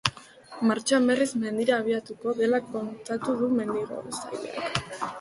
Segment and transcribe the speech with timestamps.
[0.71, 4.87] Martxoan berriz mendira abiatuko dela kontatu du mendigoizaleak.